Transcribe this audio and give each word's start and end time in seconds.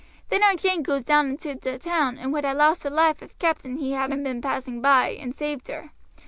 Then 0.29 0.41
our 0.41 0.55
Jane 0.55 0.81
goes 0.81 1.03
down 1.03 1.27
into 1.29 1.53
t' 1.55 1.77
town 1.77 2.17
and 2.17 2.33
would 2.33 2.43
ha' 2.43 2.53
lost 2.55 2.83
her 2.85 2.89
life 2.89 3.21
if 3.21 3.37
captain 3.37 3.77
he 3.77 3.91
hadn't 3.91 4.23
been 4.23 4.41
passing 4.41 4.81
by 4.81 5.09
and 5.09 5.31
saaved 5.35 5.67
her. 5.67 5.91